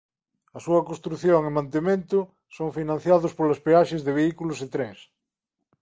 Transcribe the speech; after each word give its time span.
A 0.57 0.59
súa 0.65 0.85
construción 0.89 1.41
e 1.43 1.51
mantemento 1.59 2.19
son 2.57 2.69
financiados 2.77 3.31
polas 3.37 3.61
peaxes 3.67 4.01
de 4.03 4.15
vehículos 4.19 4.57
e 4.65 4.67
trens. 4.75 4.99